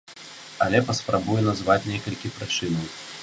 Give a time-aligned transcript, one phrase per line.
[0.65, 2.85] Але паспрабую назваць некалькі прычынаў.